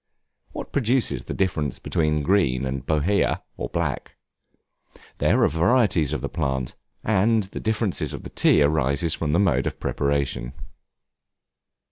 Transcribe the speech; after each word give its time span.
What 0.51 0.71
produces 0.71 1.25
the 1.25 1.33
difference 1.35 1.77
between 1.77 2.23
Green 2.23 2.65
and 2.65 2.83
Bohea, 2.83 3.43
or 3.55 3.69
Black? 3.69 4.15
There 5.19 5.43
are 5.43 5.47
varieties 5.47 6.11
of 6.11 6.21
the 6.21 6.27
plant, 6.27 6.73
and 7.03 7.43
the 7.43 7.59
difference 7.59 8.01
of 8.11 8.23
the 8.23 8.31
tea 8.31 8.63
arises 8.63 9.13
from 9.13 9.31
the 9.31 9.39
mode 9.39 9.67
of 9.67 9.79
preparation. 9.79 10.53